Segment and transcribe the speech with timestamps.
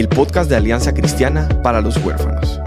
[0.00, 2.58] el podcast de Alianza Cristiana para los Huérfanos.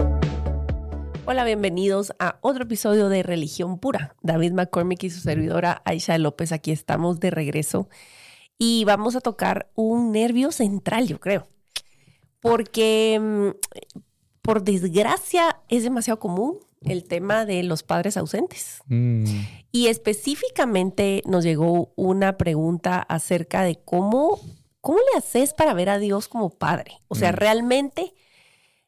[1.24, 4.14] Hola, bienvenidos a otro episodio de Religión Pura.
[4.22, 7.88] David McCormick y su servidora Aisha López, aquí estamos de regreso
[8.56, 11.48] y vamos a tocar un nervio central, yo creo,
[12.38, 13.48] porque mm,
[14.40, 18.78] por desgracia es demasiado común el tema de los padres ausentes.
[18.86, 19.24] Mm.
[19.72, 24.38] Y específicamente nos llegó una pregunta acerca de cómo
[24.84, 27.00] ¿cómo le haces para ver a Dios como padre?
[27.08, 27.36] O sea, mm.
[27.36, 28.14] realmente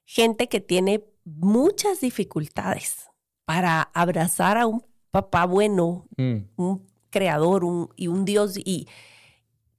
[0.04, 3.09] gente que tiene muchas dificultades
[3.46, 6.37] para abrazar a un papá bueno, mm.
[6.57, 7.65] un creador
[7.96, 8.87] y un Dios y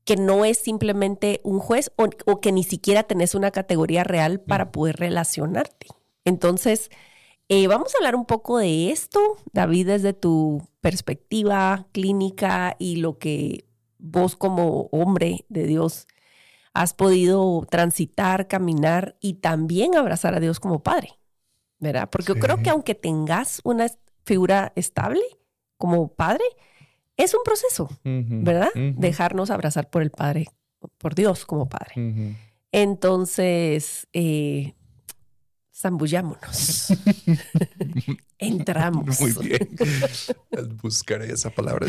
[0.06, 4.66] que no es simplemente un juez o, que ni siquiera tenés una categoría real para
[4.66, 4.72] mm.
[4.72, 5.86] poder relacionarte.
[6.26, 6.90] Entonces,
[7.48, 9.20] eh, vamos a hablar un poco de esto,
[9.54, 13.68] David, desde tu perspectiva clínica y lo que
[14.00, 16.08] vos como hombre de Dios
[16.82, 21.10] has podido transitar, caminar y también abrazar a Dios como padre,
[21.80, 22.10] ¿verdad?
[22.10, 23.88] Porque yo creo que aunque tengas una
[24.26, 25.22] figura estable
[25.78, 26.44] como padre,
[27.18, 28.70] es un proceso, ¿verdad?
[28.76, 30.46] Dejarnos abrazar por el Padre,
[31.00, 32.36] por Dios como Padre.
[32.72, 34.76] Entonces, eh,
[35.78, 36.88] zambullámonos.
[38.40, 39.20] Entramos.
[39.22, 39.70] Muy bien.
[40.82, 41.88] Buscaré esa palabra.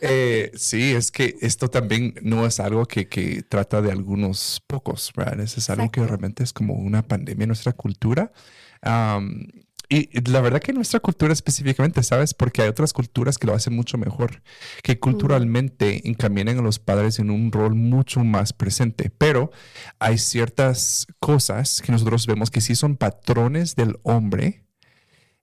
[0.00, 5.12] Eh, sí, es que esto también no es algo que, que trata de algunos pocos,
[5.16, 5.40] ¿verdad?
[5.40, 8.32] Es, algo que realmente es como una pandemia en nuestra cultura.
[9.88, 12.34] Y la verdad que nuestra cultura específicamente, ¿sabes?
[12.34, 14.42] Porque hay otras culturas que lo hacen mucho mejor,
[14.82, 19.10] que culturalmente encaminan a los padres en un rol mucho más presente.
[19.16, 19.52] Pero
[20.00, 24.65] hay ciertas cosas que nosotros vemos que sí son patrones del hombre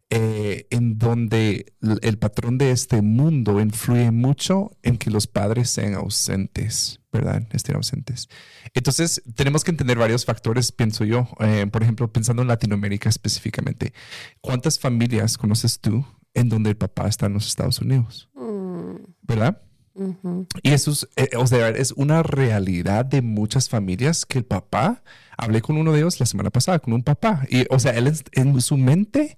[0.10, 5.96] eh, en donde el patrón de este mundo influye mucho en que los padres sean
[5.96, 7.48] ausentes, ¿verdad?
[7.52, 8.30] Estén ausentes.
[8.74, 11.28] Entonces, tenemos que entender varios factores, pienso yo.
[11.40, 13.94] Eh, por ejemplo, pensando en Latinoamérica específicamente,
[14.42, 18.30] ¿cuántas familias conoces tú en donde el papá está en los Estados Unidos?
[18.36, 18.98] Mm.
[19.24, 19.62] ¿Verdad?
[20.64, 25.04] Y eso es, eh, o sea, es una realidad de muchas familias que el papá,
[25.38, 28.12] hablé con uno de ellos la semana pasada, con un papá, y o sea, él
[28.32, 29.38] en su mente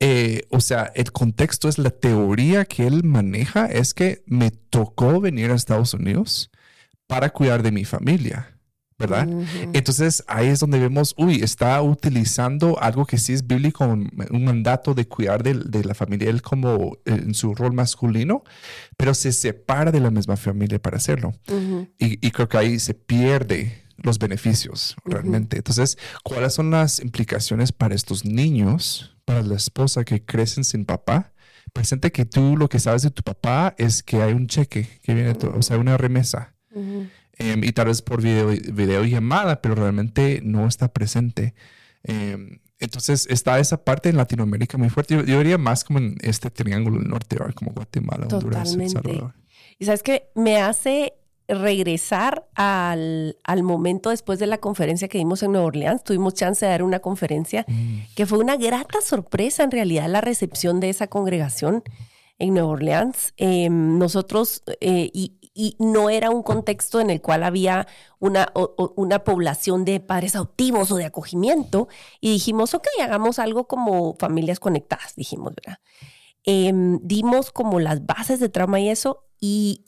[0.00, 5.20] eh, o sea, el contexto es la teoría que él maneja, es que me tocó
[5.20, 6.50] venir a Estados Unidos
[7.06, 8.50] para cuidar de mi familia.
[8.96, 9.28] ¿verdad?
[9.72, 14.10] Entonces ahí es donde vemos, uy, está utilizando algo que sí es bíblico, un,
[14.44, 18.44] mandato de cuidar de, la familia, él como en su rol masculino,
[18.96, 21.34] pero se separa de la misma familia para hacerlo.
[21.98, 25.56] y, y, creo que ahí se pierde los beneficios realmente.
[25.56, 29.13] Entonces, ¿cuáles son las implicaciones para estos niños?
[29.24, 31.32] Para la esposa que crecen sin papá,
[31.72, 35.14] presente que tú lo que sabes de tu papá es que hay un cheque que
[35.14, 36.54] viene, o sea, una remesa.
[37.36, 41.54] Em, y tal vez por video, videollamada, pero realmente no está presente.
[42.02, 45.14] Em, entonces está esa parte en Latinoamérica muy fuerte.
[45.14, 49.34] Yo, diría más como en este triángulo del norte, como Guatemala, Honduras, El Salvador.
[49.78, 51.14] Y sabes que me hace
[51.48, 56.04] regresar al, momento después de la conferencia que dimos en Nueva Orleans.
[56.04, 58.14] Tuvimos chance de dar una conferencia mm.
[58.14, 61.82] que fue una grata sorpresa en realidad la recepción de esa congregación
[62.38, 63.34] en Nueva Orleans.
[63.36, 65.38] Em, nosotros, eh, y,
[65.78, 67.86] no era un contexto en el cual había
[68.18, 68.52] una,
[68.96, 71.86] una población de padres adoptivos o de acogimiento,
[72.20, 75.78] y dijimos, ok, hagamos algo como familias conectadas, dijimos, ¿verdad?
[76.42, 79.84] Em, dimos como las bases de trauma y eso, y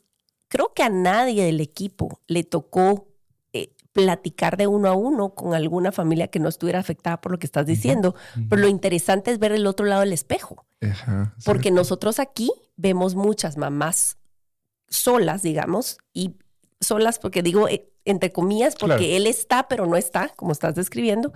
[0.57, 3.09] creo que a nadie del equipo le tocó
[3.53, 7.39] eh, platicar de uno a uno con alguna familia que no estuviera afectada por lo
[7.39, 8.15] que estás diciendo,
[8.49, 10.65] pero lo interesante es ver el otro lado del espejo,
[11.45, 14.17] porque nosotros aquí vemos muchas mamás
[14.89, 16.37] solas, digamos, y
[16.81, 21.35] solas porque digo eh, entre comillas, porque él está, pero no está, como estás describiendo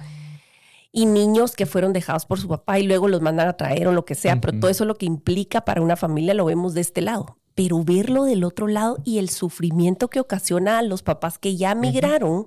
[0.92, 3.92] y niños que fueron dejados por su papá y luego los mandan a traer o
[3.92, 6.80] lo que sea, pero todo eso lo que implica para una familia lo vemos de
[6.80, 11.38] este lado pero verlo del otro lado y el sufrimiento que ocasiona a los papás
[11.38, 12.46] que ya migraron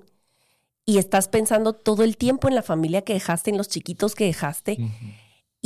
[0.86, 4.24] y estás pensando todo el tiempo en la familia que dejaste, en los chiquitos que
[4.26, 4.78] dejaste.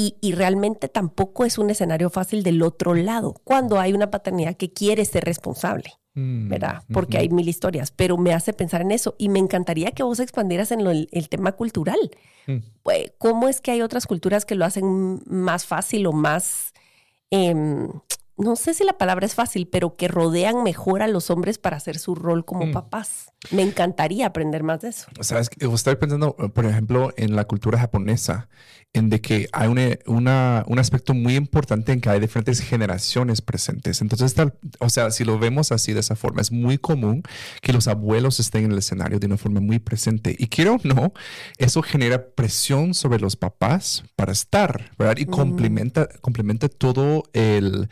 [0.00, 4.72] y, realmente tampoco es un escenario fácil del otro lado, cuando hay una paternidad que
[4.72, 5.90] quiere ser responsable.
[6.14, 6.82] Mm, ¿verdad?
[6.92, 10.18] Porque hay mil historias, pero me hace pensar en eso y me encantaría que vos
[10.20, 11.98] expandieras en lo- el, el tema cultural.
[12.46, 12.56] Mm.
[12.82, 16.72] Pues, ¿Cómo es que hay otras culturas que lo hacen más fácil o más,
[17.30, 17.88] em,
[18.38, 21.76] no sé si la palabra es fácil, pero que rodean mejor a los hombres para
[21.76, 22.72] hacer su rol como Mm.
[22.72, 23.32] papás?
[23.50, 25.08] Me encantaría aprender más de eso.
[25.20, 28.48] Sabes, que estoy pensando, por ejemplo, en la cultura japonesa,
[28.94, 33.42] en de que hay una, una- un aspecto muy importante en que hay diferentes generaciones
[33.42, 34.00] presentes.
[34.00, 37.22] Entonces, tal- o sea, si lo vemos así de esa forma, es muy común
[37.60, 40.34] que los abuelos estén en el escenario de una forma muy presente.
[40.38, 41.12] Y quiero o no,
[41.58, 45.16] eso genera presión sobre los papás para estar, ¿verdad?
[45.18, 47.88] Y complementa, complementa todo el,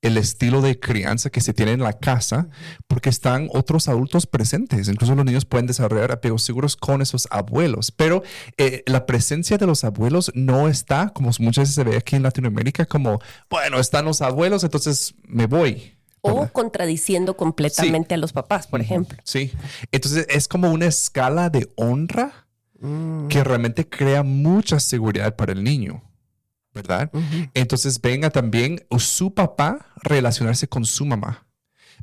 [0.00, 2.48] el estilo de crianza que se tiene en la casa,
[2.86, 4.88] porque están otros adultos presentes.
[4.88, 8.22] Incluso los niños pueden desarrollar apegos seguros con esos abuelos, pero
[8.56, 12.22] eh, la presencia de los abuelos no está, como muchas veces se ve aquí en
[12.22, 15.94] Latinoamérica, como, bueno, están los abuelos, entonces me voy.
[16.20, 16.52] O ¿verdad?
[16.52, 19.18] contradiciendo completamente a los papás, por ejemplo.
[19.24, 19.52] Sí.
[19.92, 22.48] Entonces es como una escala de honra
[23.28, 26.02] que realmente crea mucha seguridad para el niño,
[26.78, 27.10] ¿verdad?
[27.54, 31.46] Entonces venga también su papá relacionarse con su mamá.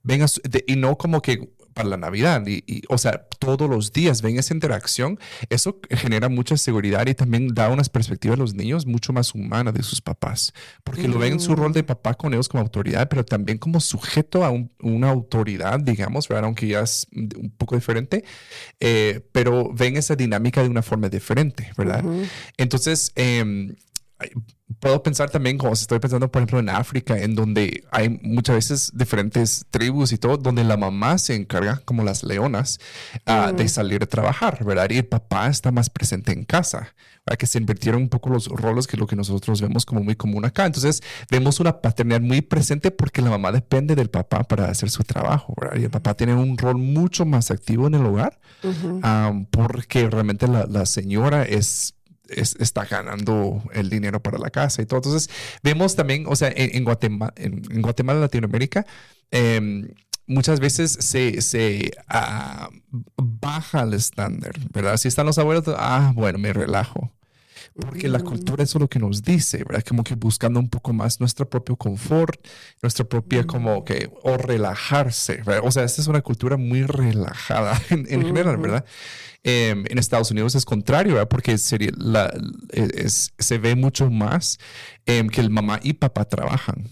[0.04, 3.70] Venga, su- de- y no como que para la Navidad, y, y, o sea, todos
[3.70, 5.20] los días ven esa interacción.
[5.50, 9.74] Eso genera mucha seguridad y también da unas perspectivas a los niños mucho más humanas
[9.74, 10.54] de sus papás,
[10.86, 13.82] porque lo ven en su rol de papá con ellos como autoridad, pero también como
[13.82, 16.46] sujeto a un- una autoridad, digamos, ¿verdad?
[16.46, 18.24] aunque ya es un poco diferente,
[18.80, 22.06] eh, pero ven esa dinámica de una forma diferente, ¿verdad?
[22.58, 23.76] Entonces, em,
[24.80, 28.56] puedo pensar también, como si estoy pensando, por ejemplo, en África, en donde hay muchas
[28.56, 32.80] veces diferentes tribus y todo, donde la mamá se encarga, como las leonas,
[33.26, 34.90] ah, de salir a trabajar, ¿verdad?
[34.90, 36.94] Y el papá está más presente en casa,
[37.26, 37.38] ¿verdad?
[37.38, 40.46] Que se invirtieron un poco los roles que lo que nosotros vemos como muy común
[40.46, 40.66] acá.
[40.66, 45.04] Entonces, vemos una paternidad muy presente porque la mamá depende del papá para hacer su
[45.04, 45.78] trabajo, ¿verdad?
[45.80, 49.02] Y el papá tiene un rol mucho más activo en el hogar Ujú.
[49.04, 51.95] um, porque realmente la, la señora es,
[52.30, 55.00] es- está ganando el dinero para la casa y todo.
[55.00, 55.30] Entonces,
[55.64, 58.86] vemos también, o sea, en, Guatemala, en, Guatemala, Latinoamérica,
[59.32, 59.88] em,
[60.28, 62.70] muchas veces se, se ah,
[63.18, 64.98] baja el estándar, ¿verdad?
[64.98, 67.12] Si están los abuelos, ah, bueno, me relajo.
[67.78, 69.84] Porque la cultura es lo que nos dice, ¿verdad?
[69.86, 72.40] Como que buscando un poco más nuestro propio confort,
[72.82, 75.60] nuestra propia como que, o relajarse, ¿verdad?
[75.66, 78.86] O sea, esta es una cultura muy relajada en, en general, ¿verdad?
[79.44, 81.28] Em, en Estados Unidos es contrario, ¿verdad?
[81.28, 82.34] Porque sería la,
[82.72, 84.58] es- se ve mucho más
[85.06, 86.88] em, que el mamá y papá trabajan.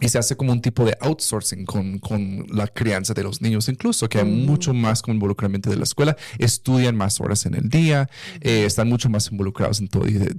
[0.00, 3.68] Y se hace como un tipo de outsourcing con, con la crianza de los niños,
[3.68, 7.68] incluso que hay mucho más como involucramiento de la escuela, estudian más horas en el
[7.68, 8.08] día,
[8.40, 10.34] eh, están mucho más involucrados en todo, de-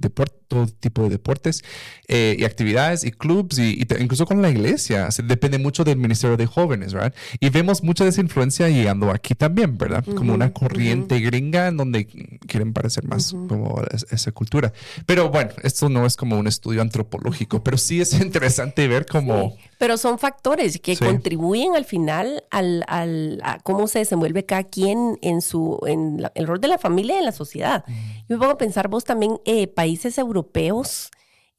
[0.80, 1.62] tipo de deportes
[2.08, 5.84] eh, y actividades y clubs, y, y te- incluso con la iglesia, se depende mucho
[5.84, 7.14] del Ministerio de Jóvenes, ¿verdad?
[7.40, 10.04] Y vemos mucha de esa influencia llegando aquí también, ¿verdad?
[10.04, 12.06] Como una corriente gringa en donde
[12.46, 14.72] quieren parecer más como es- esa cultura.
[15.06, 19.51] Pero bueno, esto no es como un estudio antropológico, pero sí es interesante ver cómo...
[19.78, 21.04] Pero son factores que Sí.
[21.04, 26.32] contribuyen al final al, al- a cómo se desenvuelve cada quien en su en la-
[26.34, 27.84] el rol de la familia y en la sociedad.
[28.28, 31.10] Yo me pongo a pensar vos también eh, países europeos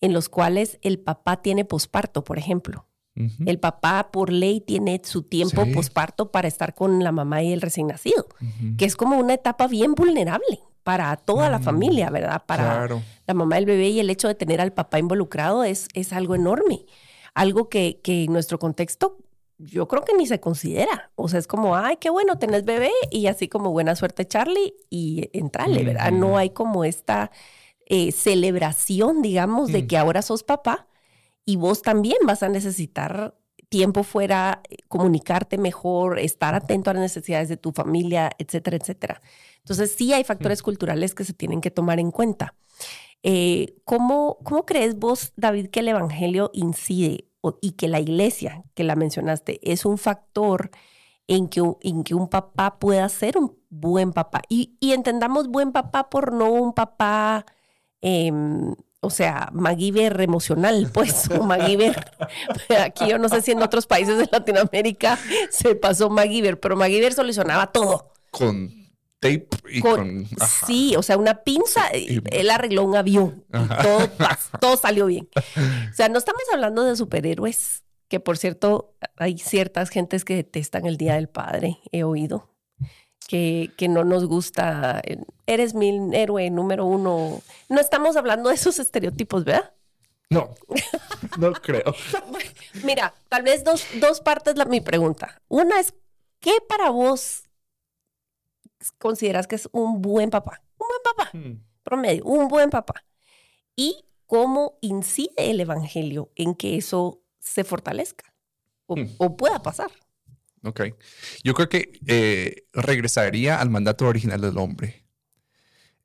[0.02, 2.88] en los cuales el papá tiene posparto, por ejemplo.
[3.16, 3.44] Ujú.
[3.46, 5.72] El papá por ley tiene su tiempo Sí.
[5.72, 8.76] posparto para estar con la mamá y el recién nacido, Ujú.
[8.78, 12.44] que es como una etapa bien vulnerable para toda la familia, ¿verdad?
[12.46, 13.02] Para Claro.
[13.28, 16.36] la mamá del bebé y el hecho de tener al papá involucrado es, es algo
[16.36, 16.86] enorme.
[17.34, 19.18] Algo que, que en nuestro contexto
[19.58, 21.12] yo creo que ni se considera.
[21.16, 24.74] O sea, es como, ay, qué bueno, tenés bebé y así como buena suerte Charlie
[24.90, 26.12] y entrale, ¿verdad?
[26.12, 27.32] No hay como esta
[27.86, 30.88] eh, celebración, digamos, de que ahora sos papá
[31.46, 33.36] y vos también vas a necesitar
[33.70, 39.22] tiempo fuera, eh, comunicarte mejor, estar atento a las necesidades de tu familia, etcétera, etcétera.
[39.58, 42.56] Entonces sí hay factores culturales que se tienen que tomar en cuenta.
[43.24, 47.30] Eh, ¿cómo, ¿Cómo crees vos, David, que el Evangelio incide
[47.62, 50.72] y que la iglesia, que la mencionaste, es un factor
[51.28, 54.42] en que, en que un papá pueda ser un buen papá?
[54.50, 57.46] Y, y entendamos buen papá por no un papá,
[58.02, 62.12] em, o sea, MacGyver emocional, pues, o MacGyver.
[62.84, 65.18] Aquí yo no sé si en otros países de Latinoamérica
[65.50, 68.12] se pasó MacGyver, pero MacGyver solucionaba todo.
[68.32, 68.83] Con
[69.24, 70.28] tape y Con-
[70.68, 74.10] sí, o sea, una pinza, Y- él arregló un avión y todo,
[74.62, 75.30] todo salió bien.
[75.36, 80.86] O sea, no estamos hablando de superhéroes, que por cierto, hay ciertas gentes que detestan
[80.86, 82.50] el Día del Padre, he oído,
[83.28, 87.42] que, que no nos gusta, eh, eres mi héroe número uno.
[87.70, 89.74] No estamos hablando de esos estereotipos, ¿verdad?
[90.30, 90.54] No,
[91.38, 91.94] no creo.
[92.84, 95.42] Mira, tal vez dos, dos partes la, mi pregunta.
[95.48, 95.94] Una es
[96.40, 97.43] ¿qué para vos
[98.92, 100.62] consideras que es un buen papá?
[100.78, 101.64] Un buen papá, Hmm.
[101.84, 103.04] promedio, un buen papá.
[103.76, 108.34] ¿Y cómo incide el Evangelio en que eso se fortalezca
[108.86, 109.08] o, Hmm.
[109.18, 109.92] o pueda pasar?
[110.64, 110.82] Ok.
[111.44, 115.06] Yo creo que eh, regresaría al mandato original del hombre,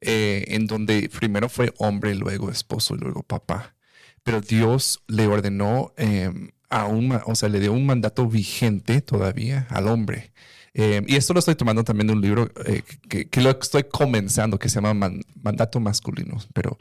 [0.00, 3.76] eh, en donde primero fue hombre, luego esposo y luego papá.
[4.22, 6.30] Pero Dios le ordenó eh,
[6.70, 10.32] a un, o sea, le dio un mandato vigente todavía al hombre.
[10.80, 13.82] Eh, y esto lo estoy tomando también de un libro eh, que, que lo estoy
[13.82, 16.38] comenzando, que se llama Man- Mandato Masculino.
[16.54, 16.78] Pero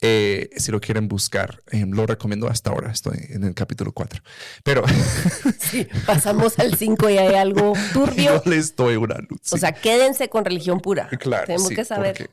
[0.00, 2.92] eh, si lo quieren buscar, lo recomiendo hasta ahora.
[2.92, 4.22] Estoy en el capítulo 4.
[4.62, 4.84] Pero
[5.58, 8.40] Sí, pasamos al 5 y hay algo turbio.
[8.44, 9.52] yo les doy una luz.
[9.52, 11.08] O sea, quédense con religión pura.
[11.18, 11.46] Claro.
[11.46, 12.16] Tenemos sí, que saber.
[12.16, 12.30] porque-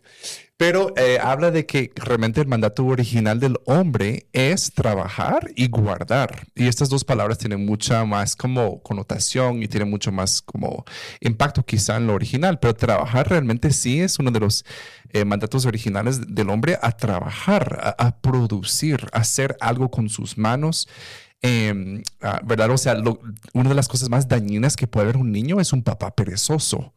[0.59, 6.47] Pero eh, habla de que realmente el mandato original del hombre es trabajar y guardar.
[6.55, 10.83] Y estas dos palabras tienen mucha más como connotación y tienen mucho más como
[11.19, 12.57] impacto quizá en lo original.
[12.59, 14.65] Pero trabajar realmente sí es uno de los
[15.13, 20.87] eh, mandatos originales del hombre a trabajar, a, producir, a hacer algo con sus manos.
[22.21, 22.71] Ah, ¿Verdad?
[22.71, 23.19] O sea, lo-
[23.53, 26.93] una de las cosas más dañinas que puede haber un niño es un papá perezoso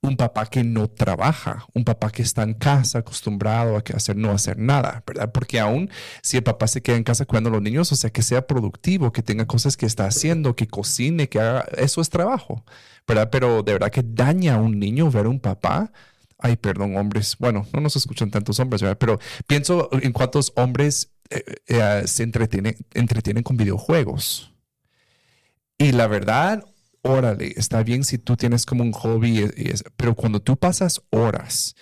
[0.00, 4.30] un papá que no trabaja, un papá que está en casa acostumbrado a hacer no
[4.30, 5.30] hacer nada, ¿verdad?
[5.32, 5.90] Porque aún
[6.22, 8.46] si el papá se queda en casa cuidando a los niños, o sea, que sea
[8.46, 12.64] productivo, que tenga cosas que está haciendo, que cocine, que haga, eso es trabajo,
[13.06, 13.30] ¿verdad?
[13.30, 15.92] Pero de verdad que daña a un niño ver a un papá.
[16.38, 17.36] Ay, perdón, hombres.
[17.38, 18.98] Bueno, no nos escuchan tantos hombres, ¿verdad?
[18.98, 24.52] Pero pienso en cuántos hombres eh, eh, se entretienen, entretienen con videojuegos.
[25.78, 26.64] Y la verdad,
[27.02, 29.50] órale, está bien si tú tienes como un hobby,
[29.96, 31.74] pero cuando tú pasas horas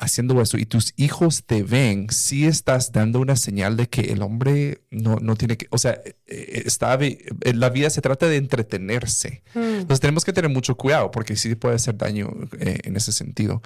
[0.00, 4.22] haciendo eso y tus hijos te ven, sí estás dando una señal de que el
[4.22, 7.18] hombre no, no tiene que, o sea, eh, eh, está, eh,
[7.54, 9.42] la vida se trata de entretenerse.
[9.54, 9.80] Mm.
[9.80, 13.62] Entonces tenemos que tener mucho cuidado porque sí puede hacer daño eh, en ese sentido.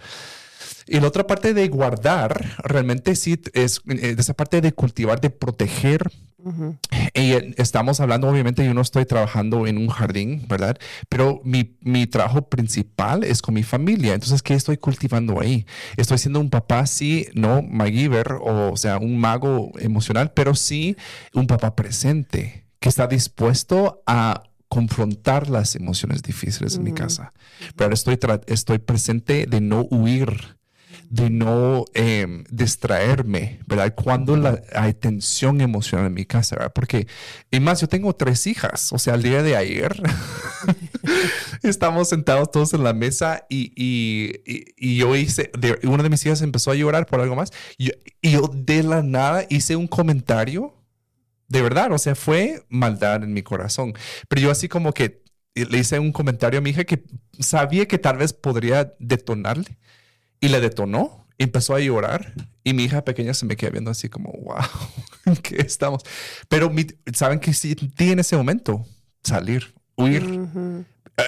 [0.87, 5.21] Y la otra parte de guardar, realmente sí es eh, de esa parte de cultivar,
[5.21, 6.11] de proteger.
[6.39, 6.77] Ujú.
[7.15, 10.77] Y eh, estamos hablando, obviamente, yo no estoy trabajando en un jardín, ¿verdad?
[11.09, 14.15] Pero mi, mi trabajo principal es con mi familia.
[14.15, 15.67] Entonces, ¿qué estoy cultivando ahí?
[15.97, 20.97] Estoy siendo un papá, sí, no MacGyver, o, o sea, un mago emocional, pero sí
[21.33, 24.43] un papá presente, que está dispuesto a
[24.75, 26.99] confrontar las emociones difíciles en mi Ujú.
[27.03, 27.33] casa.
[27.77, 30.57] Pero estoy, estoy presente de no huir
[31.11, 33.95] de no eh, distraerme, ¿verdad?
[33.95, 36.73] Cuando la- hay tensión emocional en mi casa, ¿verdad?
[36.75, 37.07] Porque,
[37.53, 39.93] y más, yo tengo tres hijas, o sea, el día de ayer
[41.63, 46.11] estamos sentados todos en la mesa y, y, y- y yo hice, de, una de
[46.11, 49.77] mis hijas empezó a llorar por algo más y, y yo de la nada hice
[49.77, 50.75] un comentario,
[51.55, 53.95] de verdad, o sea, fue maldad en mi corazón,
[54.29, 55.23] pero yo así como que
[55.55, 57.05] le hice un comentario a mi hija que
[57.39, 59.79] sabía que tal vez podría detonarle
[60.41, 61.29] y le detonó.
[61.39, 62.33] Empezó a llorar
[62.65, 64.57] y mi hija pequeña se me queda viendo así como, wow,
[65.27, 66.03] ¿en qué estamos?
[66.49, 68.85] Pero mi- saben que sí, en ese momento
[69.23, 70.23] salir, huir,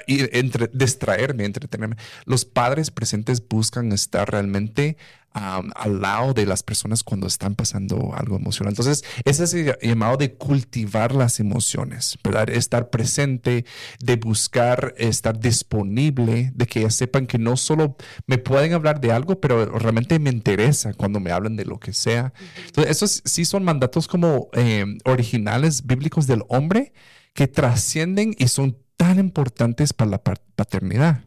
[0.07, 1.97] entre, distraerme, entretenerme.
[2.25, 4.97] Los padres presentes buscan estar realmente
[5.37, 8.73] al lado de las personas cuando están pasando algo emocional.
[8.73, 12.49] Entonces, ese es el llamado de cultivar las emociones, ¿verdad?
[12.49, 13.67] Estar presente,
[14.01, 19.13] de buscar estar disponible, de que ellas sepan que no solo me pueden hablar de
[19.13, 22.33] algo, pero realmente me interesa cuando me hablan de lo que sea.
[22.67, 26.95] Entonces, esos sí son mandatos como eh, originales bíblicos del hombre
[27.35, 31.23] que trascienden y son tan importantes para la paternidad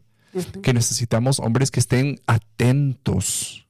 [0.62, 3.66] que necesitamos hombres que estén atentos.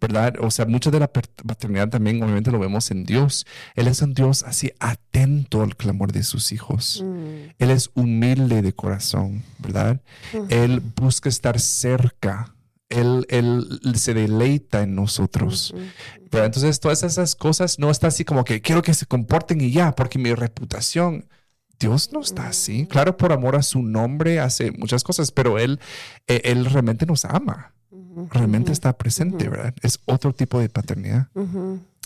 [0.00, 0.34] ¿verdad?
[0.40, 3.46] O sea, mucha de la paternidad también obviamente lo vemos en Dios.
[3.74, 7.02] Él es un Dios así atento al clamor de sus hijos.
[7.04, 7.54] Mm.
[7.58, 10.00] Él es humilde de corazón, ¿verdad?
[10.50, 12.54] Él busca estar cerca.
[12.88, 15.74] Él, él se deleita en nosotros.
[16.30, 19.70] Pero entonces todas esas cosas no está así como que quiero que se comporten y
[19.70, 21.26] ya, porque mi reputación,
[21.78, 22.86] Dios no está así.
[22.86, 25.78] Claro, por amor a su nombre hace muchas cosas, pero Él,
[26.26, 27.74] eh, él realmente nos ama,
[28.30, 29.74] realmente está presente, ¿verdad?
[29.82, 31.28] Es otro tipo de paternidad.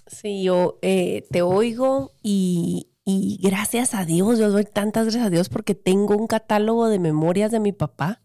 [0.07, 5.31] Sí, yo eh, te oigo y, y gracias a Dios, yo doy tantas gracias a
[5.31, 8.21] Dios porque tengo un catálogo de memorias de mi papá,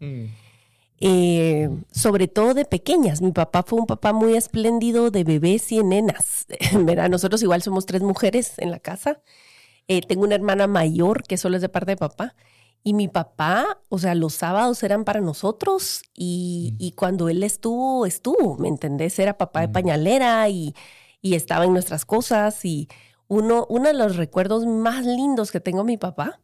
[1.00, 3.22] eh, sobre todo de pequeñas.
[3.22, 6.46] Mi papá fue un papá muy espléndido de bebés y nenas.
[6.74, 7.10] ¿verdad?
[7.10, 9.22] Nosotros igual somos tres mujeres en la casa.
[9.88, 12.36] Eh, tengo una hermana mayor que solo es de parte de papá.
[12.84, 16.84] Y mi papá, o sea, los sábados eran para nosotros y, Mm.
[16.84, 19.18] y cuando él estuvo, estuvo, ¿me entendés?
[19.20, 19.72] Era papá de Mm.
[19.72, 20.76] pañalera y,
[21.22, 22.64] y estaba en nuestras cosas.
[22.64, 22.88] Y
[23.28, 26.42] uno, uno de los recuerdos más lindos que tengo de mi papá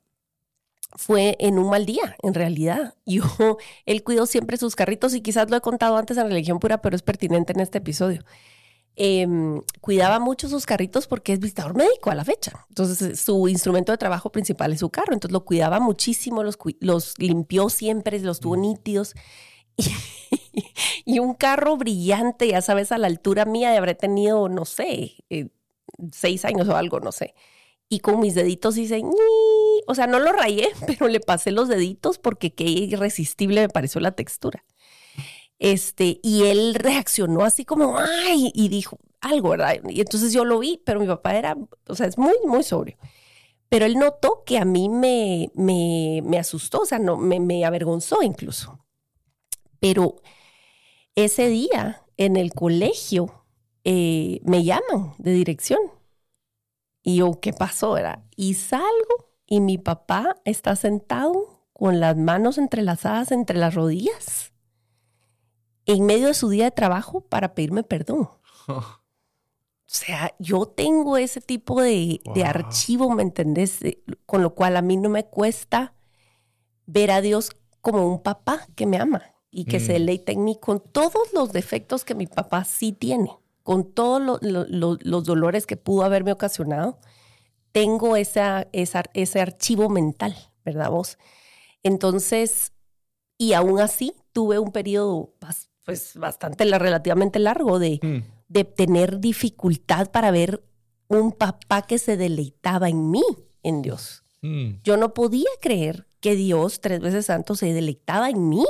[0.96, 2.96] fue en un mal día, en realidad.
[3.06, 6.82] Yo, él cuidó siempre sus carritos y quizás lo he contado antes en Religión Pura,
[6.82, 8.24] pero es pertinente en este episodio.
[8.98, 12.66] Em, cuidaba mucho sus carritos porque es visitador médico a la fecha.
[12.70, 15.14] Entonces, su instrumento de trabajo principal es su carro.
[15.14, 19.16] Entonces, lo cuidaba muchísimo, los, los limpió siempre, los tuvo nítidos.
[21.06, 25.16] Y, un carro brillante, ya sabes, a la altura mía, de habré tenido, no sé,
[25.30, 25.50] eh,
[26.12, 27.34] seis años o algo, no sé.
[27.90, 29.02] Y con mis deditos hice,
[29.88, 34.00] o sea, no lo rayé, pero le pasé los deditos porque qué irresistible me pareció
[34.00, 34.64] la textura.
[35.62, 39.76] Este, y él reaccionó así como, ay, y dijo algo, ¿verdad?
[39.88, 41.56] Y entonces yo lo vi, pero mi papá era,
[41.88, 42.98] o sea, es muy, muy sobrio.
[43.70, 47.64] Pero él notó que a mí me, me, me asustó, o sea, no, me, me
[47.64, 48.84] avergonzó incluso.
[49.80, 50.16] Pero
[51.14, 53.46] ese día en el colegio
[53.84, 55.80] eh, me llaman de dirección.
[57.04, 57.98] Y yo, ¿qué pasó?
[57.98, 58.26] Era?
[58.36, 64.51] Y salgo y mi papá está sentado con las manos entrelazadas entre las rodillas
[65.86, 68.30] en medio de su día de trabajo para pedirme perdón.
[69.84, 73.80] O sea, yo tengo ese tipo de, de, archivo, ¿me entendés?
[74.26, 75.96] Con lo cual a mí no me cuesta
[76.86, 79.22] ver a Dios como un papá que me ama
[79.52, 79.94] y que se mm.
[79.94, 85.24] deleite en mí con todos los defectos que mi papá sí tiene, con todos los
[85.26, 87.00] dolores que pudo haberme ocasionado,
[87.74, 91.18] tengo esa, ese archivo mental, ¿verdad vos?
[91.84, 92.72] Entonces,
[93.38, 95.34] y aún así tuve un periodo
[95.84, 98.24] pues bastante relativamente largo de, mm.
[98.48, 100.64] de tener dificultad para ver
[101.08, 103.24] un papá que se deleitaba en mí,
[103.64, 104.24] en Dios.
[104.42, 104.82] Mm.
[104.84, 108.66] Yo no podía creer que Dios, tres veces santo, se deleitaba en mí.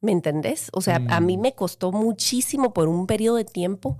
[0.00, 0.68] ¿Me entendés?
[0.72, 1.40] O sea, a mí mm.
[1.40, 3.98] me costó muchísimo por un periodo de tiempo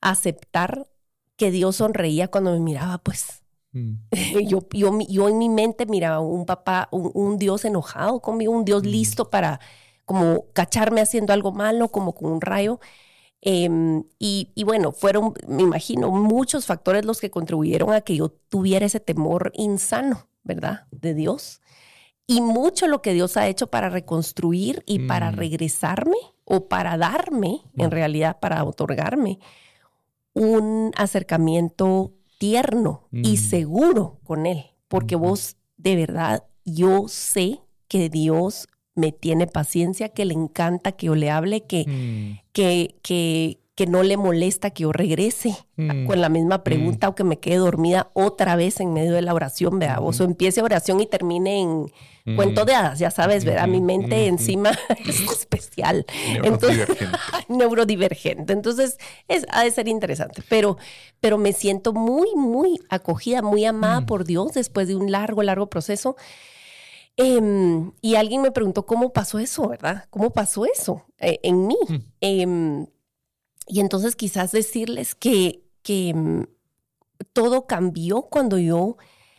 [0.00, 0.88] aceptar
[1.36, 3.42] que Dios sonreía cuando me miraba, pues.
[3.72, 3.94] Mm.
[4.48, 8.84] yo, yo, yo, en mi mente miraba un papá, un, Dios enojado conmigo, un Dios
[8.84, 9.60] listo para
[10.04, 12.80] como cacharme haciendo algo malo, como con un rayo.
[13.40, 18.30] Em, y, y, bueno, fueron, me imagino, muchos factores los que contribuyeron a que yo
[18.30, 20.86] tuviera ese temor insano, ¿verdad?
[20.90, 21.60] De Dios
[22.26, 25.36] y mucho lo que Dios ha hecho para reconstruir y para mm.
[25.36, 29.38] regresarme o para darme, en realidad para otorgarme,
[30.32, 33.36] un acercamiento tierno y mm.
[33.36, 34.64] seguro con Él.
[34.88, 41.06] Porque vos, de verdad, yo sé que Dios me tiene paciencia, que le encanta que
[41.06, 42.40] yo le hable, que, mm.
[42.52, 46.06] que, que, que no le molesta que yo regrese mm.
[46.06, 47.10] con la misma pregunta mm.
[47.10, 49.98] o que me quede dormida otra vez en medio de la oración, ¿verdad?
[50.00, 53.66] O empiece oración y termine en cuento de hadas, ya sabes, ¿verdad?
[53.66, 54.70] Mi mente encima
[55.06, 56.06] es especial.
[56.40, 56.48] Neurodivergente.
[56.48, 56.88] Entonces,
[57.48, 58.52] neurodivergente.
[58.52, 60.42] Entonces, es, ha de ser interesante.
[60.48, 60.78] Pero,
[61.20, 65.68] pero me siento muy, muy acogida, muy amada por Dios después de un largo, largo
[65.68, 66.16] proceso.
[67.16, 70.06] Em, y alguien me preguntó cómo pasó eso, ¿verdad?
[70.10, 71.76] ¿Cómo pasó eso eh, en mí?
[72.20, 72.86] Eh,
[73.66, 76.44] y entonces quizás decirles que, que mm,
[77.32, 78.96] todo cambió cuando yo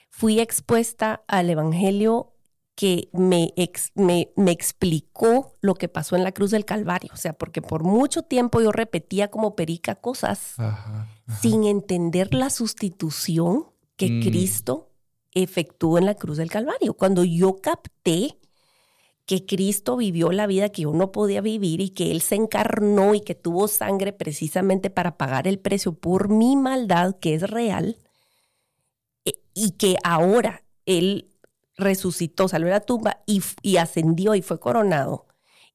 [0.09, 2.31] fui expuesta al Evangelio
[2.75, 3.53] que me,
[3.95, 7.09] me, me, explicó lo que pasó en la cruz del Calvario.
[7.13, 10.55] O sea, porque por mucho tiempo yo repetía como perica cosas
[11.41, 14.21] sin entender la sustitución que mm.
[14.23, 14.91] Cristo
[15.35, 16.95] efectuó en la cruz del Calvario.
[16.95, 18.39] Cuando yo capté
[19.25, 23.15] que Cristo vivió la vida que yo no podía vivir y que Él se encarnó
[23.15, 27.97] y que tuvo sangre precisamente para pagar el precio por mi maldad, que es real,
[29.25, 31.29] e, y que ahora Él
[31.77, 35.25] resucitó, salió de la tumba y, y ascendió y fue coronado.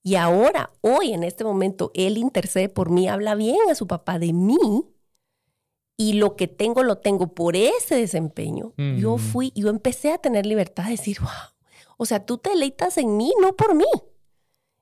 [0.02, 4.18] Y ahora, hoy, en este momento, Él intercede por mí, habla bien a su papá
[4.18, 4.56] de mí.
[6.00, 8.72] Y lo que tengo, lo tengo por ese desempeño.
[8.96, 11.28] Yo fui, yo empecé a tener libertad de decir, wow,
[11.98, 13.84] o sea, tú te deleitas en mí, no por mí.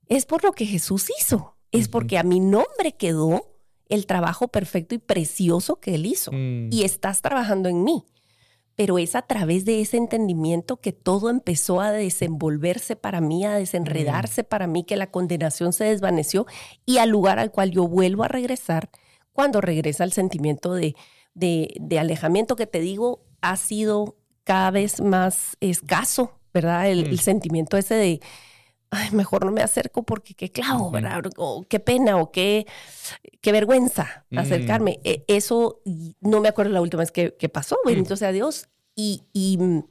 [0.07, 1.57] Es por lo que Jesús hizo.
[1.73, 3.43] Es porque a mi nombre quedó
[3.89, 6.31] el trabajo perfecto y precioso que Él hizo.
[6.31, 6.73] Mm.
[6.73, 8.05] Y estás trabajando en mí.
[8.77, 13.57] Pero es a través de ese entendimiento que todo empezó a desenvolverse para mí, a
[13.57, 14.47] desenredarse mm.
[14.47, 16.47] para mí, que la condenación se desvaneció
[16.87, 18.89] y al lugar al cual yo vuelvo a regresar
[19.39, 20.97] cuando regresa el sentimiento de,
[21.35, 26.91] de alejamiento que te digo ha sido cada vez más escaso ¿verdad?
[26.91, 27.19] El, mm.
[27.19, 28.21] sentimiento ese de,
[28.91, 31.23] ay, mejor no me acerco porque qué clavo, ¿verdad?
[31.37, 32.67] O qué pena o qué,
[33.41, 34.39] qué vergüenza mm.
[34.39, 35.01] acercarme.
[35.05, 35.83] E, eso
[36.21, 38.69] no me acuerdo la última vez que, pasó, bendito sea Dios.
[38.97, 39.85] Y, y, mm,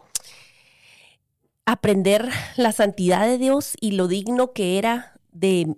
[1.65, 5.75] aprender la santidad de Dios y lo digno que era de,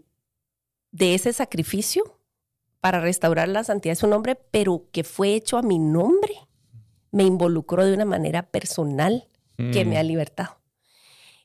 [0.91, 2.18] de ese sacrificio
[2.81, 6.33] para restaurar la santidad de su nombre, pero que fue hecho a mi nombre,
[7.11, 9.27] me involucró de una manera personal
[9.73, 10.57] que me ha libertado.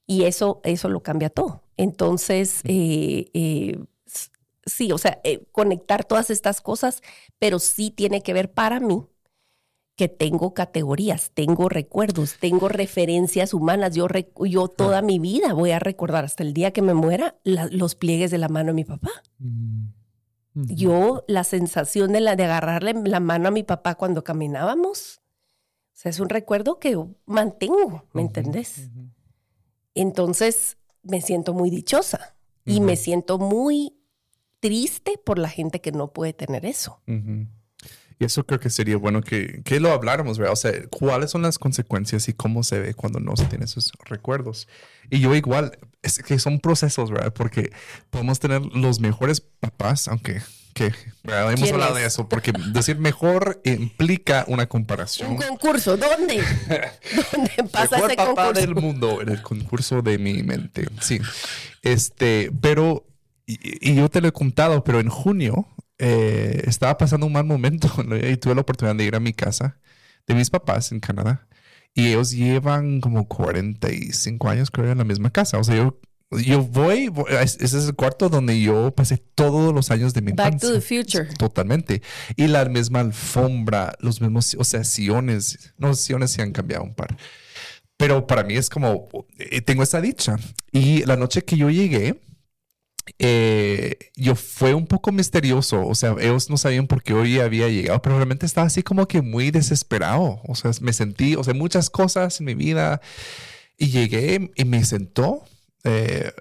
[0.06, 1.64] Y eso, eso lo cambia todo.
[1.76, 3.78] Entonces, eh, eh,
[4.66, 7.02] sí, o sea, eh, conectar todas estas cosas,
[7.40, 9.04] pero sí tiene que ver para mí
[9.96, 13.94] que tengo categorías, tengo recuerdos, tengo referencias humanas.
[13.94, 14.06] Yo,
[14.44, 18.30] yo toda mi vida voy a recordar hasta el día que me muera los pliegues
[18.30, 19.10] de la mano de mi papá.
[19.38, 20.03] Mm.
[20.54, 25.20] Yo, la sensación de, la, de agarrarle la mano a mi papá cuando caminábamos,
[25.92, 28.90] o sea, es un recuerdo que mantengo, ¿me entendés?
[29.94, 33.96] Entonces, me siento muy dichosa y me siento muy
[34.60, 37.02] triste por la gente que no puede tener eso.
[38.18, 40.52] Y eso creo que sería bueno que, que, lo habláramos, ¿verdad?
[40.52, 43.92] O sea, cuáles son las consecuencias y cómo se ve cuando no se tiene esos
[44.04, 44.68] recuerdos.
[45.10, 47.32] Y yo igual, es que son procesos, ¿verdad?
[47.32, 47.72] Porque
[48.10, 50.42] podemos tener los mejores papás, aunque
[50.74, 55.30] que hemos hablado de eso, porque decir mejor implica una comparación.
[55.30, 56.42] Un concurso, ¿dónde?
[57.32, 60.86] ¿Dónde pasa mejor ese papá del mundo en el concurso de mi mente.
[61.00, 61.20] Sí.
[61.82, 63.06] Este, pero,
[63.46, 65.68] y, yo te lo he contado, pero en junio
[65.98, 67.88] eh, estaba pasando un mal momento
[68.28, 69.78] y tuve la oportunidad de ir a mi casa
[70.26, 71.46] de mis papás en Canadá.
[71.94, 75.58] Y ellos llevan como 45 años, creo, en la misma casa.
[75.58, 76.00] O sea, yo
[76.42, 80.58] yo voy, ese es el cuarto donde yo pasé todos los años de mi Back
[80.58, 81.26] to the future.
[81.38, 82.02] Totalmente.
[82.36, 85.74] Y la misma alfombra, los mismos, o sea, sillones.
[85.78, 87.16] No, sillones se han cambiado un par.
[87.96, 90.36] Pero para mí es como, eh, tengo esa dicha.
[90.72, 92.20] Y la noche que yo llegué,
[93.18, 95.86] eh, yo fue un poco misterioso.
[95.86, 99.06] O sea, ellos no sabían por qué hoy había llegado, pero realmente estaba así como
[99.08, 100.40] que muy desesperado.
[100.46, 103.00] O sea, me sentí, o sea, muchas cosas en mi vida.
[103.76, 105.44] Y llegué y me sentó
[105.84, 106.32] eh,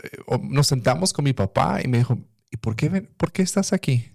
[0.41, 2.17] nos sentamos con mi papá y me dijo,
[2.49, 4.09] ¿y por qué, por qué estás aquí?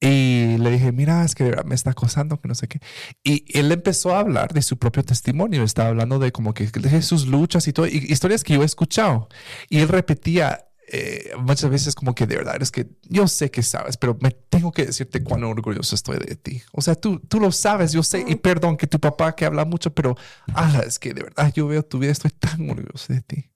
[0.00, 2.80] Y le dije, mira, es que me está acosando, que no sé qué.
[3.22, 5.62] Y él empezó a hablar de su propio testimonio.
[5.62, 8.64] Estaba hablando de como que de sus luchas y todo, y historias que yo he
[8.64, 9.28] escuchado.
[9.68, 13.62] Y él repetía eh, muchas veces como que de verdad es que yo sé que
[13.62, 16.62] sabes, pero me tengo que decirte cuán orgulloso estoy de ti.
[16.72, 19.64] O sea, tú, tú lo sabes, yo sé, y perdón que tu papá que habla
[19.64, 20.16] mucho, pero
[20.54, 23.50] ah, es que de verdad yo veo tu vida, estoy tan orgulloso de ti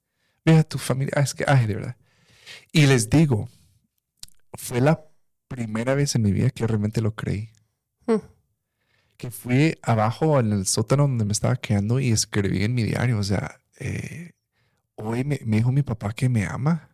[0.44, 1.14] ve a tu familia.
[1.16, 1.96] Es que, ay, de verdad.
[2.72, 3.48] Y les digo,
[4.52, 5.04] fue la
[5.48, 7.50] primera vez en mi vida que realmente lo creí.
[8.06, 8.20] Hmm.
[9.16, 13.18] Que fui abajo en el sótano donde me estaba quedando y escribí en mi diario,
[13.18, 14.32] o sea, eh,
[14.96, 16.90] hoy me, dijo mi papá que me ama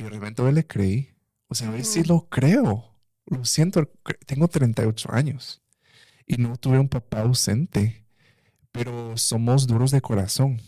[0.00, 1.10] y realmente hoy le creí.
[1.48, 2.08] O sea, hoy sí hmm.
[2.08, 2.96] lo creo.
[3.26, 3.88] Lo siento,
[4.26, 5.62] tengo 38 años
[6.26, 8.04] y no tuve un papá ausente,
[8.72, 10.60] pero somos duros de corazón.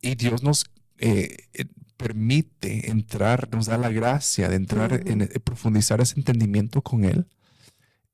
[0.00, 0.64] Y Dios nos
[0.98, 6.82] eh, eh, permite entrar, nos da la gracia de entrar en, eh, profundizar ese entendimiento
[6.82, 7.26] con Él.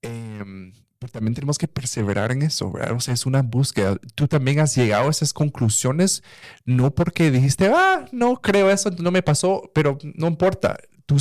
[0.02, 2.96] Em, pero también tenemos que perseverar en eso, ¿verdad?
[2.96, 3.96] O sea, es una búsqueda.
[4.14, 6.22] Tú también has llegado a esas conclusiones,
[6.64, 10.78] no porque dijiste, ah, no creo eso, no me pasó, pero no importa.
[11.06, 11.16] Tú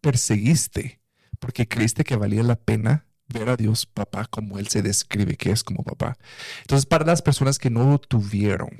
[0.00, 1.00] perseguiste
[1.38, 5.50] porque creíste que valía la pena ver a Dios papá como Él se describe que
[5.50, 6.16] es como papá.
[6.62, 8.70] Entonces, para las personas que no lo tuvieron,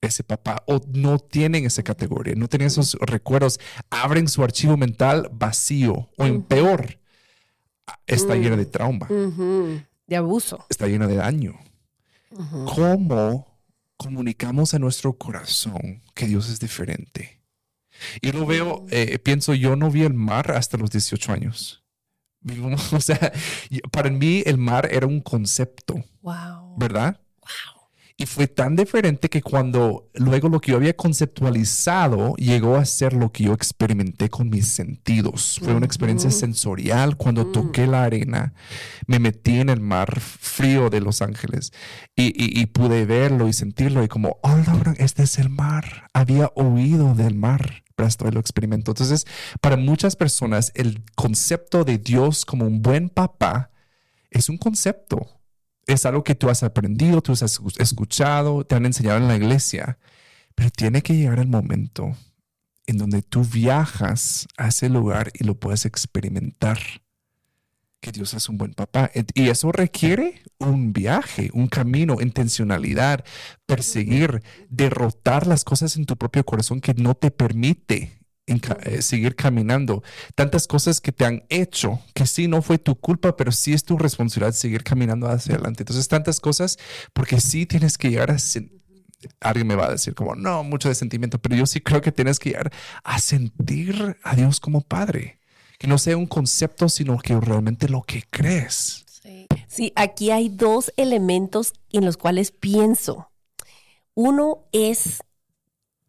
[0.00, 3.58] ese papá o no tienen esa categoría, no tienen esos recuerdos,
[3.90, 6.98] abren su archivo mental vacío o en peor,
[8.06, 11.58] está llena de trauma, de abuso, está llena de daño.
[12.74, 13.46] ¿Cómo
[13.96, 17.40] comunicamos a nuestro corazón que Dios es diferente?
[18.20, 21.84] Y lo veo, eh, pienso, yo no vi el mar hasta los 18 años.
[22.92, 23.32] O sea,
[23.90, 26.04] para mí el mar era un concepto.
[26.20, 26.76] Wow.
[26.76, 27.18] ¿Verdad?
[28.16, 33.12] Y fue tan diferente que cuando luego lo que yo había conceptualizado llegó a ser
[33.12, 35.58] lo que yo experimenté con mis sentidos.
[35.60, 37.16] Fue una experiencia sensorial.
[37.16, 38.54] Cuando toqué la arena,
[39.08, 41.72] me metí en el mar frío de Los Ángeles
[42.14, 44.62] y, pude verlo y sentirlo y como, oh,
[44.98, 46.08] este es el mar.
[46.12, 48.90] Había oído del mar pero hasta lo experimento.
[48.90, 49.24] Entonces,
[49.60, 53.70] para muchas personas, el concepto de Dios como un buen papá
[54.30, 55.43] es un concepto
[55.86, 59.98] es algo que tú has aprendido, tú has escuchado, te han enseñado en la iglesia,
[60.54, 62.16] pero tiene que llegar el momento
[62.86, 66.78] en donde tú viajas a ese lugar y lo puedes experimentar.
[68.00, 69.10] Que Dios es un buen papá.
[69.32, 73.24] Y eso requiere un viaje, un camino, intencionalidad,
[73.64, 78.23] perseguir, derrotar las cosas en tu propio corazón que no te permite
[79.00, 80.02] seguir caminando.
[80.34, 83.84] Tantas cosas que te han hecho, que sí, no fue tu culpa, pero sí es
[83.84, 85.82] tu responsabilidad seguir caminando hacia adelante.
[85.82, 86.78] Entonces, tantas cosas,
[87.12, 88.36] porque sí tienes que llegar a...
[89.40, 92.12] Alguien me va a decir como, no, mucho de sentimiento, pero yo sí creo que
[92.12, 92.70] tienes que llegar
[93.04, 95.38] a sentir a Dios como Padre.
[95.78, 99.04] Que no sea un concepto, sino que realmente lo que crees.
[99.66, 103.30] sí, aquí hay dos elementos en los cuales pienso.
[104.14, 105.22] Uno es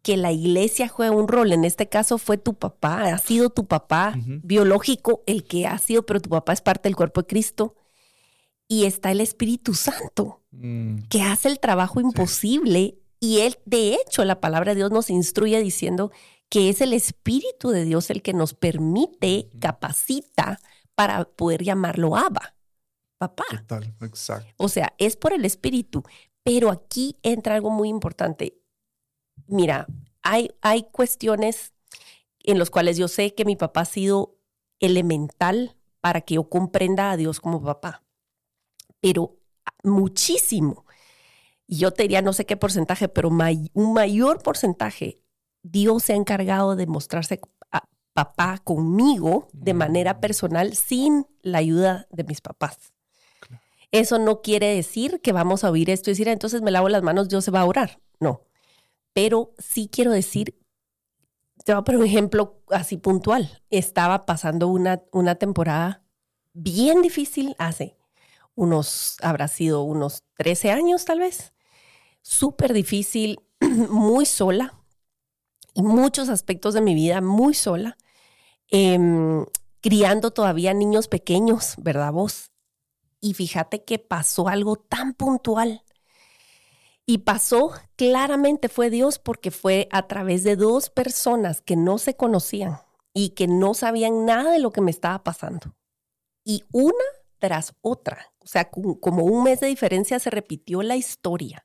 [0.06, 1.52] que la iglesia juega un rol.
[1.52, 4.14] En este caso fue tu papá, ha sido tu papá
[4.44, 7.74] biológico el que ha sido, pero tu papá es parte del cuerpo de Cristo.
[8.68, 13.00] Y está el Espíritu Santo, Mm, que hace el trabajo imposible.
[13.18, 16.12] Y él, de hecho, la palabra de Dios nos instruye diciendo
[16.48, 20.60] que es el Espíritu de Dios el que nos permite, capacita
[20.94, 22.54] para poder llamarlo Abba,
[23.18, 23.44] papá.
[23.50, 24.54] total, exacto.
[24.56, 26.04] O sea, es por el espíritu.
[26.44, 28.56] Pero aquí entra algo muy importante.
[29.46, 29.86] Mira,
[30.22, 31.72] hay, hay cuestiones
[32.42, 34.36] en las cuales yo sé que mi papá ha sido
[34.80, 38.02] elemental para que yo comprenda a Dios como papá.
[39.00, 39.36] Pero
[39.82, 40.84] muchísimo.
[41.66, 45.22] Y yo te diría, no sé qué porcentaje, pero may- un mayor porcentaje,
[45.62, 47.40] Dios se ha encargado de mostrarse
[47.72, 47.82] a
[48.12, 52.92] papá conmigo de manera personal sin la ayuda de mis papás.
[53.90, 56.88] Eso no quiere decir que vamos a oír esto y decir, "Ah, entonces me lavo
[56.88, 58.00] las manos, Dios se va a orar.
[58.20, 58.42] No.
[59.16, 60.60] Pero sí quiero decir,
[61.64, 63.62] te voy a poner un ejemplo así puntual.
[63.70, 66.04] Estaba pasando una, una temporada
[66.52, 67.96] bien difícil hace
[68.54, 71.54] unos, habrá sido unos 13 años tal vez.
[72.20, 73.40] Súper difícil,
[73.88, 74.78] muy sola.
[75.72, 77.96] Y muchos aspectos de mi vida muy sola.
[78.68, 79.46] Em,
[79.80, 82.50] criando todavía niños pequeños, ¿verdad vos?
[83.22, 85.85] Y fíjate que pasó algo tan puntual.
[87.06, 92.16] Y pasó, claramente fue Dios porque fue a través de dos personas que no se
[92.16, 92.80] conocían
[93.14, 95.76] y que no sabían nada de lo que me estaba pasando.
[96.44, 97.04] Y una
[97.38, 101.64] tras otra, o sea, como un mes de diferencia se repitió la historia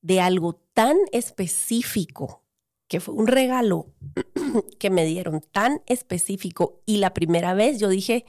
[0.00, 2.42] de algo tan específico,
[2.88, 3.86] que fue un regalo
[4.78, 6.82] que me dieron tan específico.
[6.86, 8.26] Y la primera vez yo dije,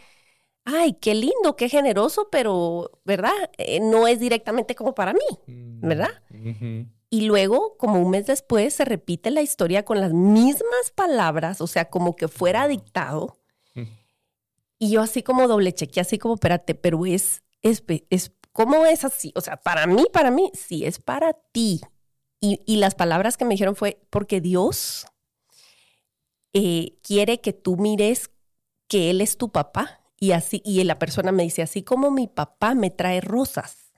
[0.66, 3.34] ay, qué lindo, qué generoso, pero, ¿verdad?
[3.58, 5.20] Eh, no es directamente como para mí.
[5.48, 6.24] ¿Verdad?
[7.10, 11.68] Y luego, como un mes después, se repite la historia con las mismas palabras, o
[11.68, 13.38] sea, como que fuera dictado.
[13.74, 13.84] Mm.
[14.80, 19.06] Y yo así como doble chequeé, así como, espérate, pero es, es, es, ¿cómo es
[19.06, 19.32] así?
[19.36, 21.82] O sea, para mí, para mí, sí, es para ti.
[22.42, 25.08] Y, y las palabras que me dijeron fue, porque Dios
[26.54, 28.32] eh, quiere que tú mires
[28.88, 30.02] que Él es tu papá.
[30.18, 33.92] Y así, y la persona me dice, así como mi papá me trae rosas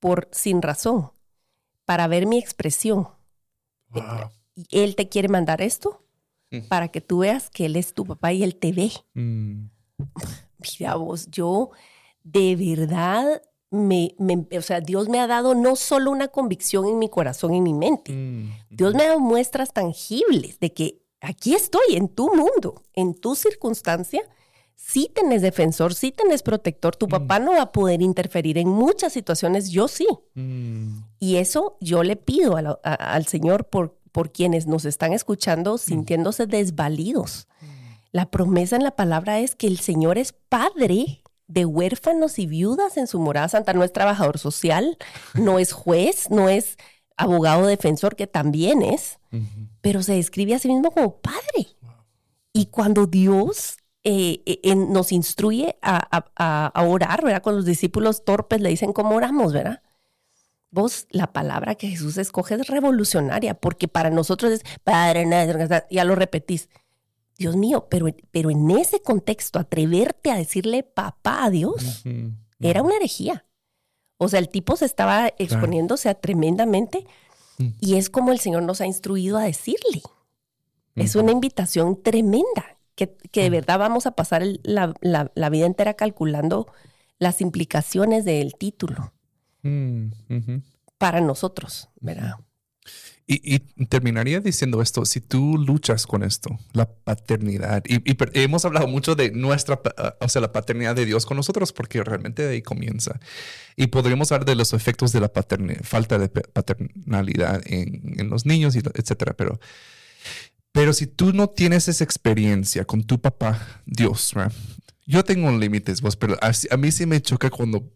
[0.00, 1.12] por sin razón,
[1.88, 3.08] para ver mi expresión.
[3.88, 4.28] Wow.
[4.54, 6.04] Y Él te quiere mandar esto
[6.50, 6.68] Mm.
[6.68, 8.90] para que tú veas que Él es tu papá y Él te ve.
[9.14, 9.68] Mm,
[10.80, 11.70] Mira vos, yo
[12.24, 16.98] de verdad, me, me- o sea, Dios me ha dado no solo una convicción en
[16.98, 21.02] mi corazón y en mi mente, mm, Dios me ha dado muestras tangibles de que
[21.22, 24.22] aquí estoy, en tu mundo, en tu circunstancia.
[24.80, 26.94] Sí tenés defensor, sí tenés protector.
[26.96, 30.06] Tu papá no va a poder interferir en muchas situaciones, yo sí.
[30.34, 34.84] mm, Y eso yo le pido a la- a- al Señor por, por quienes nos
[34.84, 37.48] están escuchando sintiéndose desvalidos.
[38.12, 42.96] La promesa en la palabra es que el Señor es padre de huérfanos y viudas
[42.96, 43.72] en su morada santa.
[43.74, 44.96] No es trabajador social,
[45.34, 46.76] no es juez, no es
[47.16, 49.18] abogado defensor, que también es,
[49.80, 51.66] pero se describe a sí mismo como padre.
[52.52, 55.96] Y cuando Dios eh, eh, en- nos instruye a,
[56.36, 57.42] a- a- orar, ¿verdad?
[57.42, 59.82] Cuando los discípulos torpes le dicen cómo oramos, ¿verdad?
[60.70, 66.04] Vos, la palabra que Jesús escoge es revolucionaria, porque para nosotros es Padre nuestro", ya
[66.04, 66.68] lo repetís.
[67.38, 72.32] Dios mío, pero, pero en ese contexto, atreverte a decirle papá a Dios Ujú.
[72.60, 73.46] era una herejía.
[74.18, 77.06] O sea, el tipo se estaba exponiéndose a tremendamente
[77.58, 77.68] Mm.
[77.80, 80.02] y es como el Señor nos ha instruido a decirle.
[80.96, 81.24] Es Ujú.
[81.24, 85.66] una invitación tremenda que, que de verdad vamos a pasar el- la, la- la vida
[85.66, 86.66] entera calculando
[87.20, 89.12] las implicaciones del título
[89.62, 90.10] Mm,
[90.98, 92.34] para nosotros, ¿verdad?
[93.26, 98.00] Y, y terminaría diciendo esto, si tú luchas con esto, la paternidad, y,
[98.40, 102.02] hemos hablado mucho de nuestra, ah, o sea, la paternidad de Dios con nosotros, porque
[102.02, 103.20] realmente de ahí comienza.
[103.76, 105.30] Y podríamos hablar de los efectos de la
[105.82, 109.60] falta de paternalidad en, en los niños, y etcétera, pero,
[110.72, 114.52] pero si tú no tienes esa experiencia con tu papá, Dios, ¿verdad?
[115.06, 117.90] yo tengo límites, vos, pero a, a mí sí me choca cuando...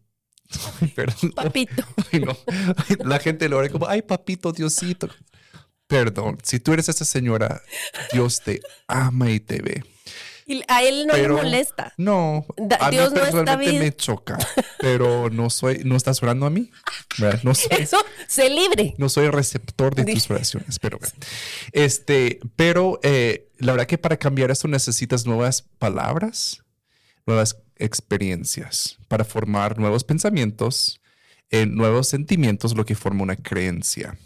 [0.94, 1.32] Perdón.
[1.32, 1.85] Papito.
[2.12, 2.37] Ay, no.
[3.04, 5.08] La gente lo ve como, ay, papito, Diosito.
[5.87, 7.62] Perdón, si tú eres esa señora,
[8.12, 9.85] Dios te ama y te ve.
[10.46, 11.92] Y a él no Pero- le molesta.
[11.96, 12.44] No,
[12.81, 14.38] a Dios mí no personalmente me choca,
[14.81, 16.70] pero no soy, no estás orando a mí.
[17.18, 17.40] ¿verdad?
[17.44, 18.94] No soy, Eso, sé libre.
[18.98, 20.98] no soy receptor de tus oraciones, pero
[21.72, 26.62] este, pero eh, la verdad que para cambiar esto necesitas nuevas palabras,
[27.26, 31.00] nuevas experiencias para formar nuevos pensamientos,
[31.50, 34.16] eh, nuevos sentimientos, lo que forma una creencia.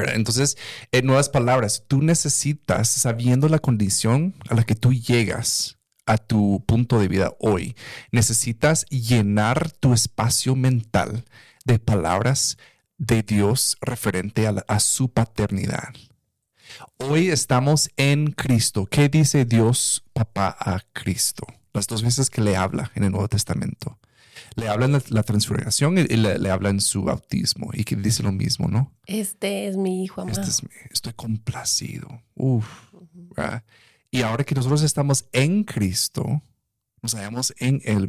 [0.00, 0.56] Entonces,
[0.90, 6.64] en nuevas palabras, tú necesitas, sabiendo la condición a la que tú llegas a tu
[6.66, 7.76] punto de vida hoy,
[8.10, 11.24] necesitas llenar tu espacio mental
[11.64, 12.58] de palabras
[12.98, 15.92] de Dios referente a, su paternidad.
[16.98, 18.86] Hoy estamos en Cristo.
[18.86, 21.46] ¿Qué dice Dios, papá, a Cristo?
[21.74, 23.98] Las dos veces que le habla en el Nuevo Testamento
[24.56, 28.32] le habla en la, transfiguración y le, habla en su bautismo y que dice lo
[28.32, 28.92] mismo, ¿no?
[29.06, 30.40] Este es mi hijo amado.
[30.40, 32.22] Este estoy complacido.
[32.34, 32.66] Uf.
[34.10, 36.42] Y ahora que nosotros estamos en Cristo,
[37.00, 38.08] nos hallamos en Él,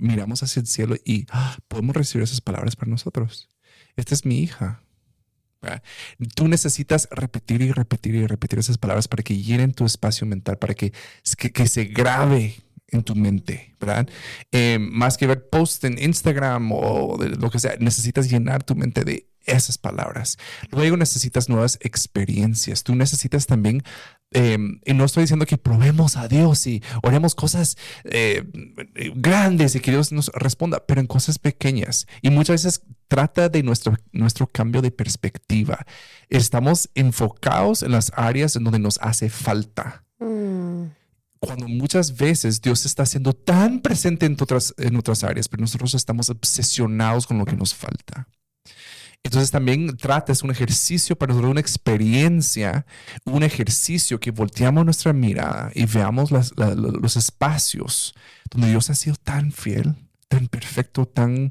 [0.00, 1.56] miramos hacia el cielo y ¡ah!
[1.68, 3.48] podemos recibir esas palabras para nosotros.
[3.96, 4.82] Esta es mi hija.
[6.34, 10.58] Tú necesitas repetir y repetir y repetir esas palabras para que llenen tu espacio mental,
[10.58, 10.92] para que,
[11.38, 12.56] que, que se grabe
[12.92, 14.08] en tu mente, ¿verdad?
[14.52, 19.04] Eh, más que ver posts en Instagram o lo que sea, necesitas llenar tu mente
[19.04, 20.38] de esas palabras.
[20.70, 22.84] Luego necesitas nuevas experiencias.
[22.84, 23.82] Tú necesitas también,
[24.30, 28.44] eh, y no estoy diciendo que probemos a Dios y oremos cosas eh,
[29.16, 32.06] grandes y que Dios nos responda, pero en cosas pequeñas.
[32.20, 35.84] Y muchas veces trata de nuestro, nuestro cambio de perspectiva.
[36.28, 40.04] Estamos enfocados en las áreas en donde nos hace falta.
[40.20, 40.61] Mm
[41.42, 45.92] cuando muchas veces Dios está siendo tan presente en otras, en otras áreas, pero nosotros
[45.94, 48.28] estamos obsesionados con lo que nos falta.
[49.24, 52.86] Entonces también trata, es un ejercicio para nosotros, una experiencia,
[53.24, 58.14] un ejercicio que volteamos nuestra mirada y veamos los espacios
[58.50, 59.96] donde Dios ha sido tan fiel,
[60.28, 61.50] tan perfecto, tan,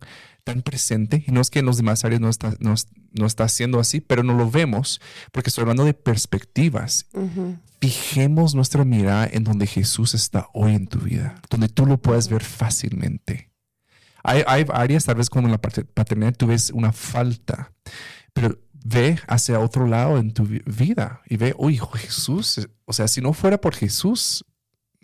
[0.51, 1.23] tan presente.
[1.27, 4.23] Y no es que en los demás áreas no está, no, está siendo así, pero
[4.23, 7.07] no lo vemos porque estoy hablando de perspectivas
[7.81, 12.29] fijemos nuestra mirada en donde Jesús está hoy en tu vida, donde tú lo puedes
[12.29, 13.51] ver fácilmente.
[14.23, 17.73] Hay, hay áreas, tal vez como en la paternidad, tú ves una falta,
[18.33, 23.19] pero ve hacia otro lado en tu vida y ve, uy, Jesús, o sea, si
[23.19, 24.45] no fuera por Jesús,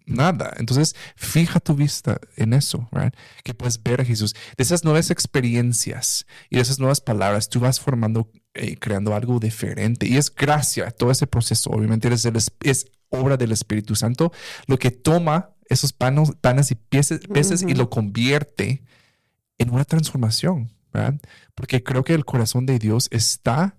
[0.08, 0.54] nada.
[0.58, 3.13] Entonces, fija tu vista en eso, right?
[3.43, 4.34] que puedes ver a Jesús.
[4.58, 9.39] De esas nuevas experiencias y de esas nuevas palabras, tú vas formando, eh, creando algo
[9.39, 10.08] diferente.
[10.08, 12.26] Y es gracia, todo ese proceso, obviamente, es,
[12.63, 14.32] es obra del Espíritu Santo,
[14.65, 18.84] lo que toma esos panos, panas y peces, peces y lo convierte
[19.58, 21.20] en una transformación, ¿verdad?
[21.56, 23.78] Porque creo que el corazón de Dios está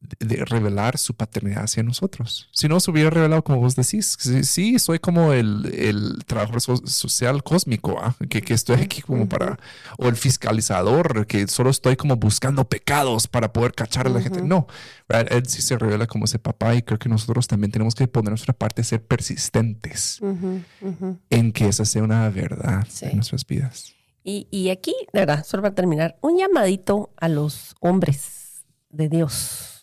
[0.00, 2.48] de revelar su paternidad hacia nosotros.
[2.52, 7.42] Si no se hubiera revelado, como vos decís, sí, soy como el, el trabajador social
[7.42, 8.14] cósmico, ¿ah?
[8.28, 9.58] que, que, estoy aquí como para,
[9.98, 14.40] o el fiscalizador, que solo estoy como buscando pecados para poder cachar a la gente.
[14.40, 14.68] No,
[15.08, 18.30] él sí se revela como ese papá y creo que nosotros también tenemos que poner
[18.30, 20.20] nuestra parte, ser persistentes
[21.30, 23.94] en que esa sea una verdad en nuestras vidas.
[24.22, 29.77] Y, y aquí, de verdad, solo para terminar, un llamadito a los hombres de Dios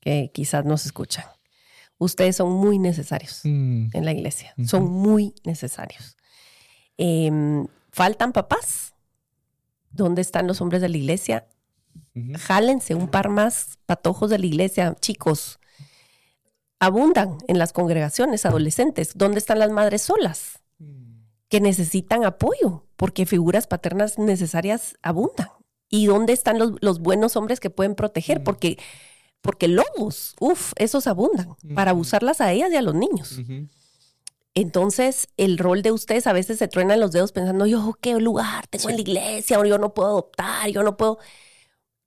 [0.00, 1.24] que quizás nos escuchan.
[1.98, 3.88] Ustedes son muy necesarios mm.
[3.92, 6.16] en la iglesia, son muy necesarios.
[6.96, 8.94] Em, ¿Faltan papás?
[9.90, 11.46] ¿Dónde están los hombres de la iglesia?
[12.38, 15.58] Jálense un par más patojos de la iglesia, chicos.
[16.78, 19.12] Abundan en las congregaciones adolescentes.
[19.14, 20.60] ¿Dónde están las madres solas?
[20.78, 21.24] Mm.
[21.48, 25.48] Que necesitan apoyo, porque figuras paternas necesarias abundan.
[25.88, 28.40] ¿Y dónde están los, buenos hombres que pueden proteger?
[28.40, 28.44] Mm.
[28.44, 28.78] Porque
[29.40, 33.40] porque lobos, uff, esos abundan para abusarlas a ellas y a los niños.
[34.54, 38.66] Entonces, el rol de ustedes a veces se truenan los dedos pensando, yo, ¿qué lugar
[38.66, 39.58] tengo en la iglesia?
[39.58, 41.18] O yo no puedo adoptar, yo no puedo.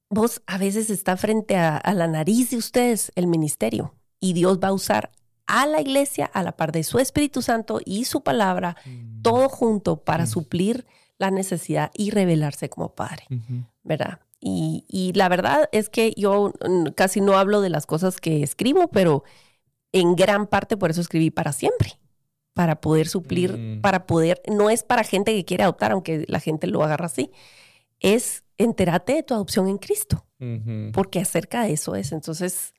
[0.09, 4.67] Vos a veces está frente a, la nariz de ustedes el ministerio y Dios va
[4.67, 5.11] a usar
[5.47, 9.21] a la iglesia a la par de su Espíritu Santo y su palabra, mm.
[9.21, 10.27] todo junto para mm.
[10.27, 10.85] suplir
[11.17, 13.25] la necesidad y revelarse como Padre,
[13.83, 14.19] ¿verdad?
[14.45, 18.89] Y, la verdad es que yo mm, casi no hablo de las cosas que escribo,
[18.89, 19.23] pero
[19.93, 21.97] en gran parte por eso escribí para siempre,
[22.53, 23.81] para poder suplir, mm.
[23.81, 27.31] para poder, no es para gente que quiere adoptar, aunque la gente lo agarra así,
[28.01, 30.25] es entérate de tu adopción en Cristo,
[30.91, 32.11] porque acerca de eso es.
[32.11, 32.73] Entonces,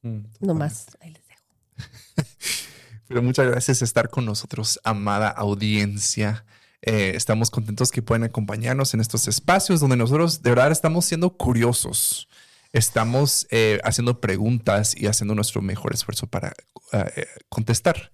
[0.00, 1.44] mm, nomás, ahí les dejo.
[3.08, 6.46] Pero muchas gracias por estar con nosotros, amada audiencia.
[6.82, 11.30] Eh, estamos contentos que pueden acompañarnos en estos espacios donde nosotros de verdad estamos siendo
[11.36, 12.28] curiosos.
[12.72, 16.54] Estamos eh, haciendo preguntas y haciendo nuestro mejor esfuerzo para
[16.92, 18.12] eh, contestar.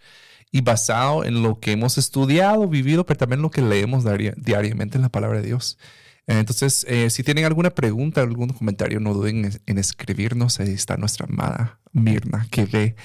[0.50, 4.04] Y basado en lo que hemos estudiado, vivido, pero también lo que leemos
[4.36, 5.78] diariamente en la palabra de Dios.
[6.26, 10.58] Entonces, eh, si tienen alguna pregunta, algún comentario, no duden en, escribirnos.
[10.58, 12.96] Ahí está nuestra amada Mirna que ve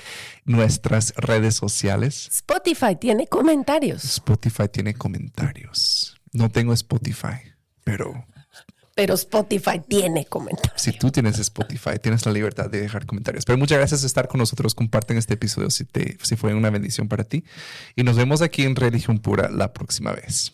[0.43, 2.28] nuestras redes sociales.
[2.32, 4.03] Spotify tiene comentarios.
[4.03, 6.19] Spotify tiene comentarios.
[6.34, 7.53] No tengo Spotify,
[7.84, 8.26] pero
[8.95, 10.82] Pero Spotify tiene comentarios.
[10.82, 13.45] Si tú tienes Spotify, tienes la libertad de dejar comentarios.
[13.45, 14.74] Pero muchas gracias por estar con nosotros.
[14.74, 17.43] Comparten este episodio si, te, si fue una bendición para ti.
[17.95, 20.53] Y nos vemos aquí en Religión Pura la próxima vez.